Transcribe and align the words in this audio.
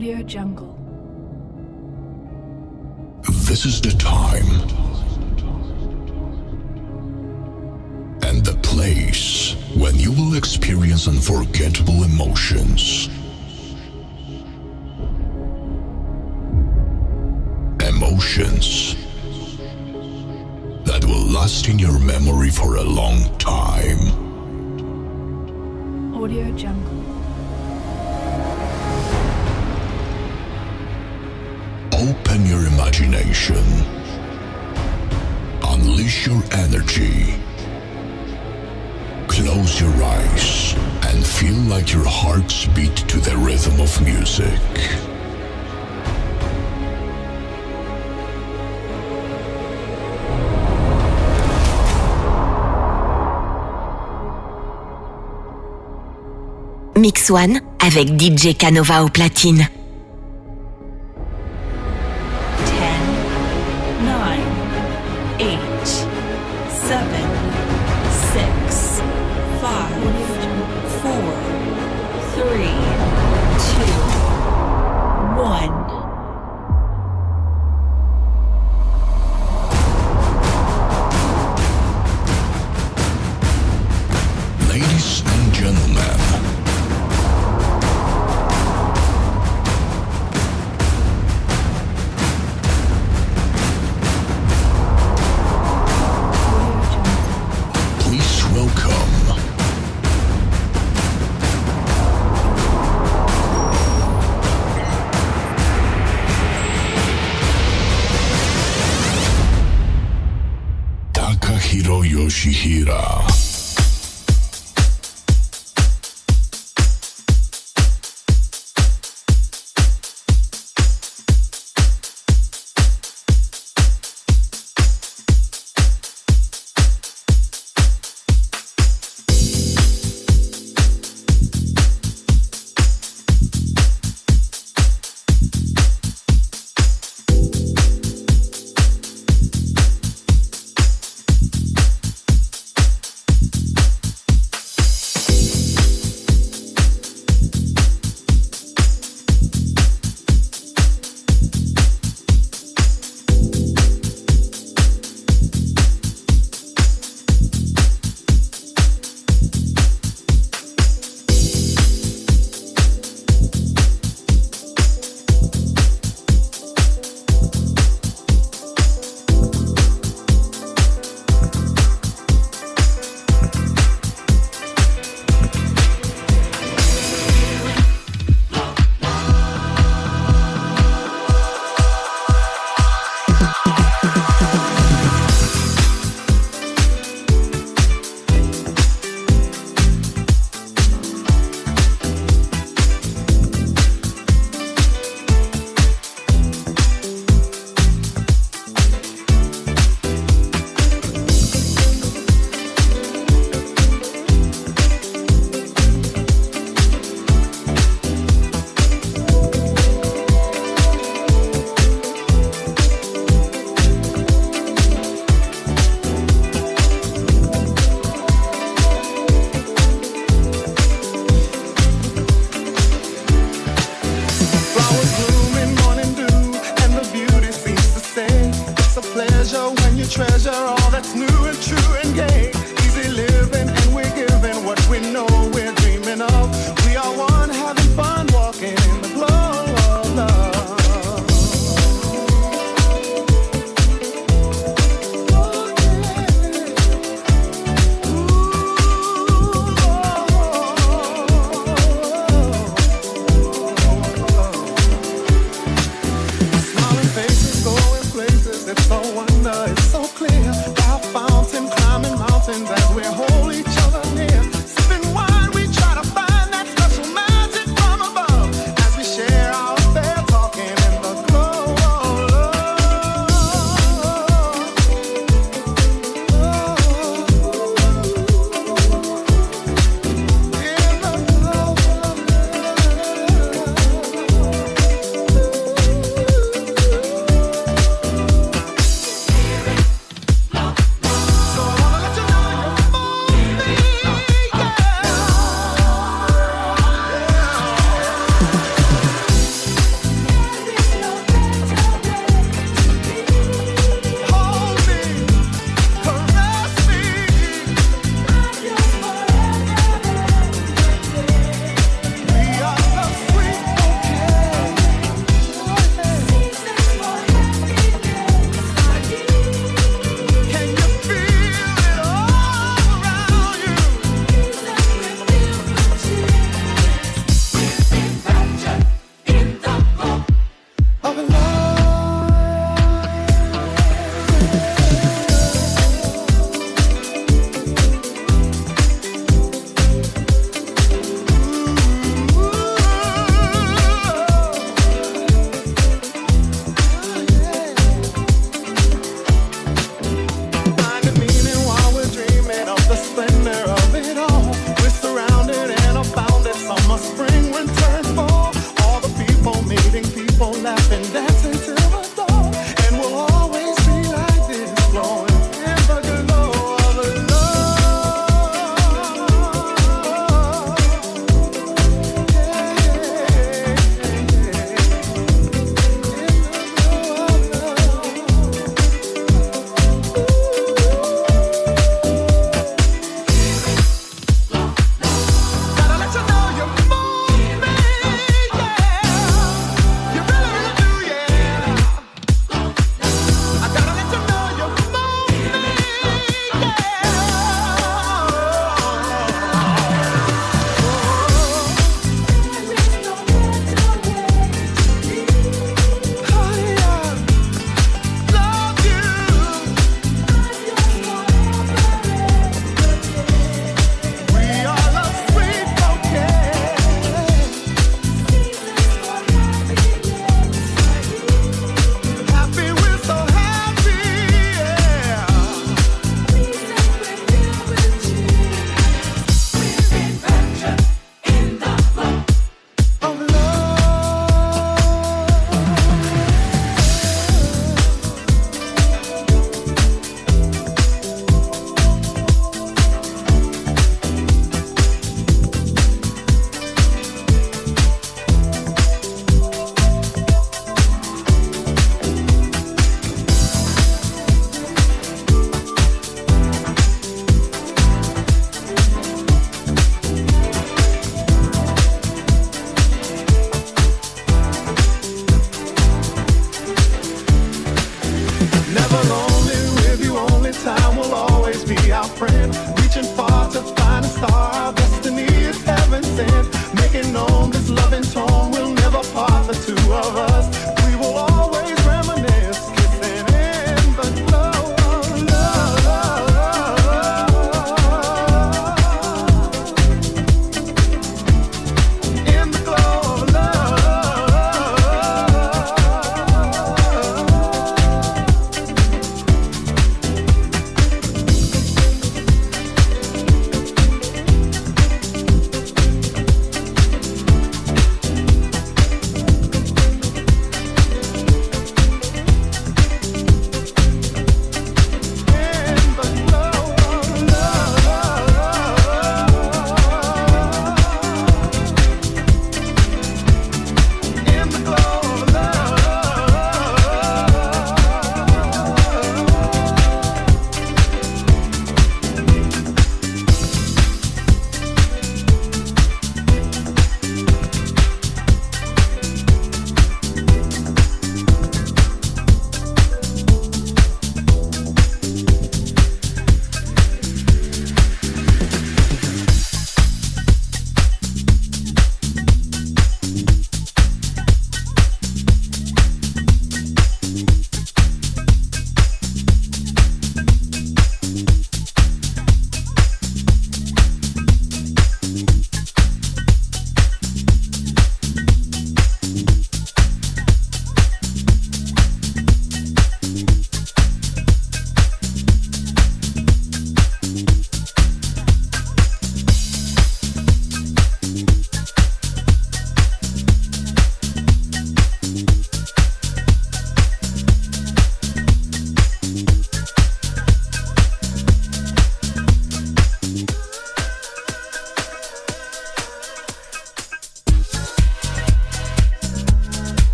Audio 0.00 0.22
Jungle. 0.22 0.78
This 3.44 3.66
is 3.66 3.82
the 3.82 3.90
time 3.98 4.48
and 8.22 8.42
the 8.42 8.58
place 8.62 9.56
when 9.76 9.96
you 9.96 10.10
will 10.12 10.36
experience 10.38 11.06
unforgettable 11.06 12.02
emotions. 12.04 13.10
Emotions 17.86 18.96
that 20.86 21.04
will 21.04 21.26
last 21.30 21.68
in 21.68 21.78
your 21.78 21.98
memory 21.98 22.48
for 22.48 22.76
a 22.76 22.82
long 22.82 23.20
time. 23.36 24.00
Audio 26.14 26.50
Jungle. 26.56 27.19
Open 32.30 32.46
your 32.46 32.64
imagination. 32.68 33.56
Unleash 35.64 36.28
your 36.28 36.40
energy. 36.52 37.34
Close 39.26 39.80
your 39.80 39.92
eyes 40.00 40.74
and 41.08 41.26
feel 41.26 41.56
like 41.68 41.92
your 41.92 42.04
hearts 42.06 42.66
beat 42.66 42.94
to 43.08 43.18
the 43.18 43.36
rhythm 43.36 43.80
of 43.80 44.00
music. 44.04 44.60
Mix 56.96 57.28
One 57.30 57.60
avec 57.80 58.16
DJ 58.16 58.56
Canova 58.56 59.02
au 59.02 59.08
platine. 59.08 59.68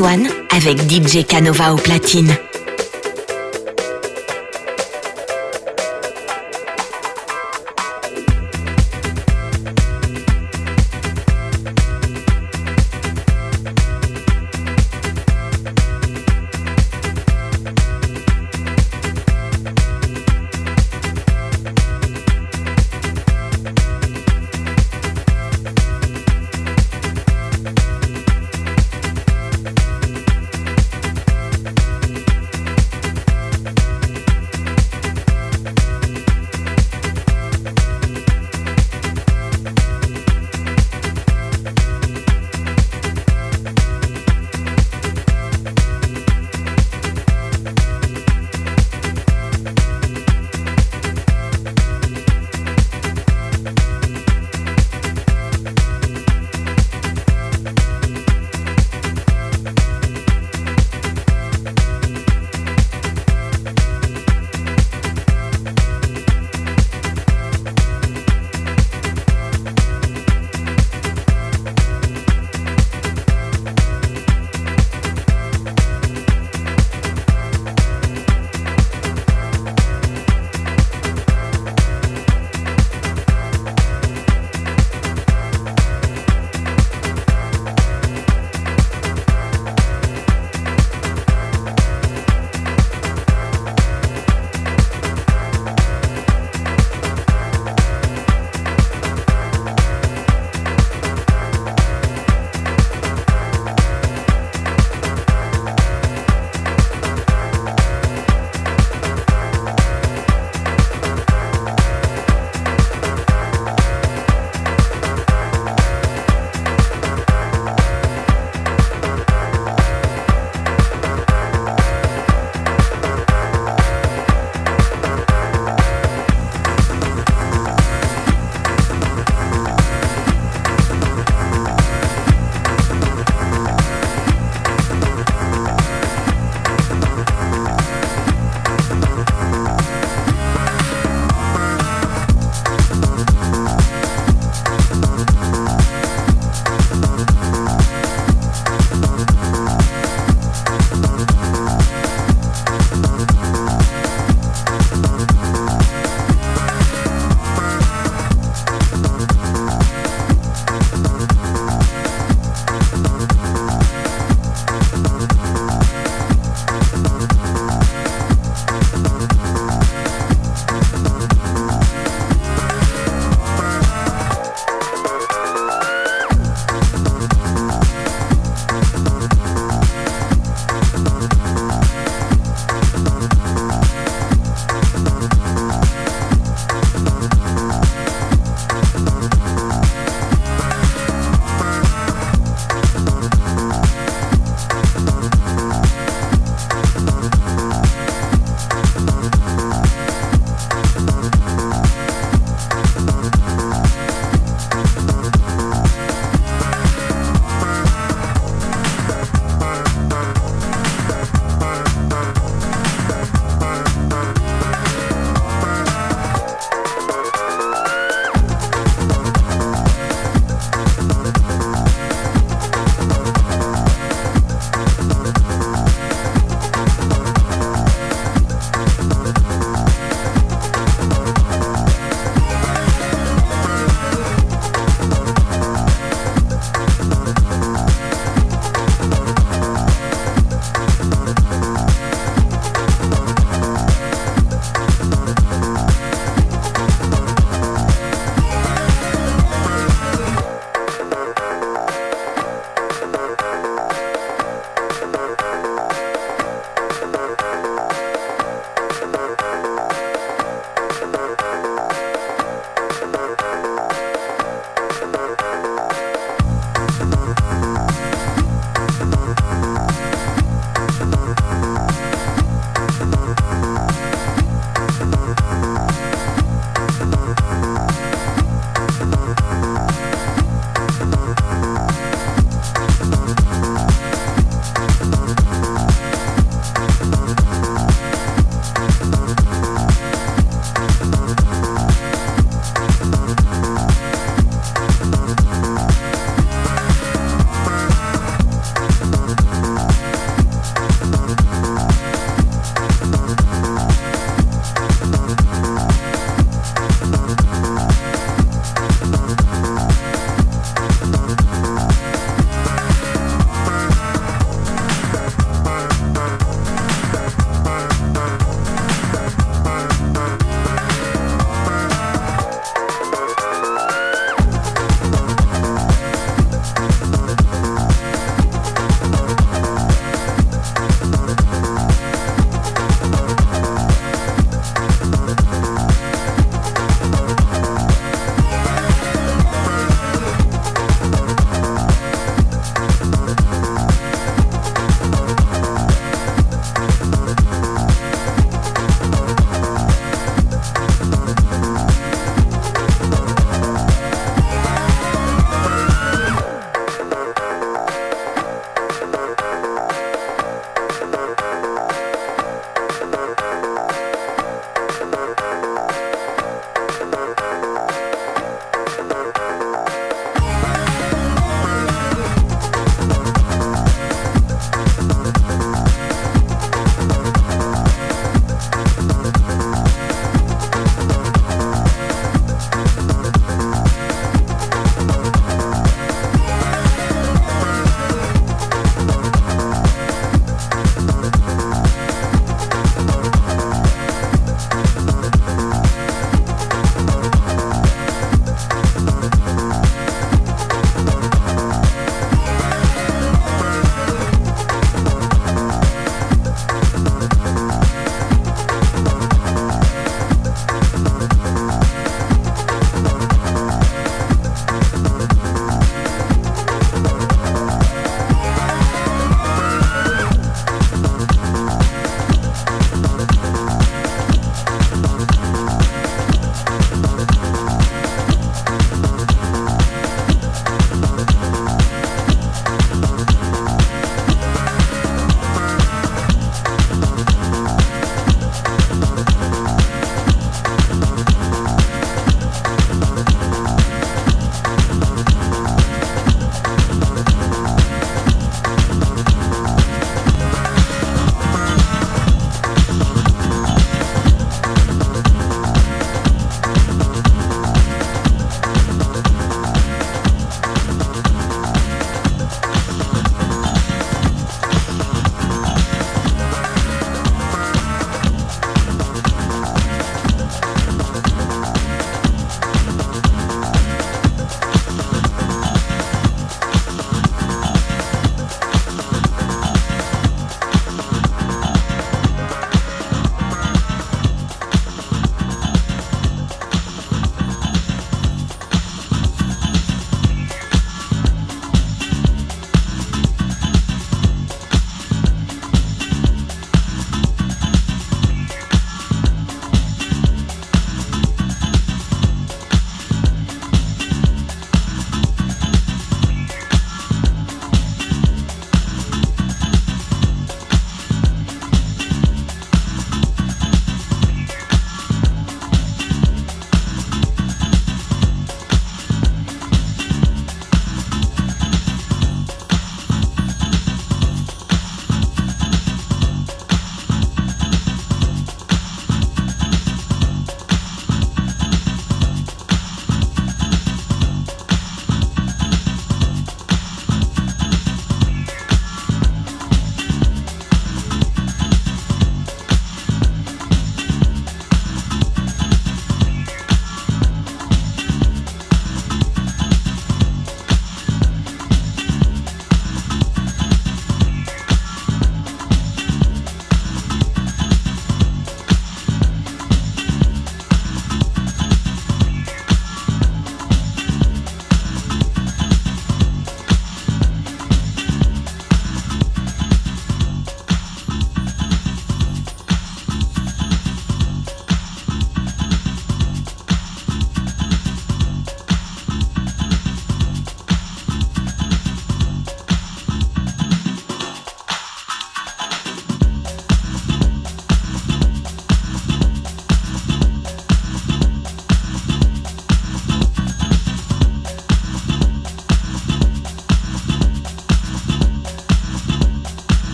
One 0.00 0.28
avec 0.56 0.78
DJ 0.90 1.26
Canova 1.26 1.74
au 1.74 1.76
platine. 1.76 2.34